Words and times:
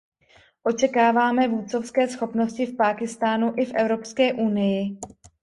Očekáváme 0.63 1.47
vůdcovské 1.47 2.07
schopnosti 2.07 2.65
v 2.65 2.77
Pákistánu 2.77 3.53
i 3.57 3.65
v 3.65 3.73
Evropské 3.73 4.33
unii. 4.33 4.97